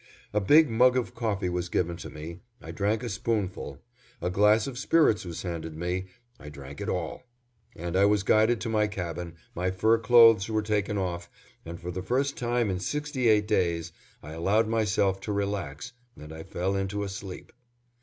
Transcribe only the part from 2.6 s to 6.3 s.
drank a spoonful; a glass of spirits was handed me,